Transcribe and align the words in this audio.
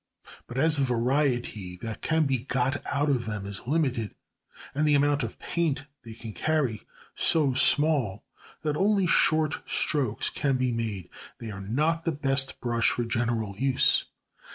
But 0.47 0.57
as 0.57 0.77
the 0.77 0.83
variety 0.83 1.75
that 1.83 2.01
can 2.01 2.25
be 2.25 2.39
got 2.39 2.83
out 2.87 3.07
of 3.07 3.25
them 3.25 3.45
is 3.45 3.67
limited, 3.67 4.15
and 4.73 4.87
the 4.87 4.95
amount 4.95 5.21
of 5.21 5.37
paint 5.37 5.85
they 6.03 6.13
can 6.15 6.33
carry 6.33 6.81
so 7.13 7.53
small 7.53 8.25
that 8.63 8.75
only 8.75 9.05
short 9.05 9.61
strokes 9.69 10.31
can 10.31 10.57
be 10.57 10.71
made, 10.71 11.07
they 11.37 11.51
are 11.51 11.61
not 11.61 12.05
the 12.05 12.11
best 12.11 12.59
brush 12.61 12.89
for 12.89 13.03
general 13.03 13.55
use. 13.59 14.05